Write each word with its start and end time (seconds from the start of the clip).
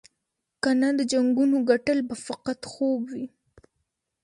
کنه 0.63 0.89
د 0.99 1.01
جنګونو 1.11 1.57
ګټل 1.69 1.99
به 2.07 2.15
فقط 2.27 2.59
خوب 2.71 3.01
وي. 3.13 3.27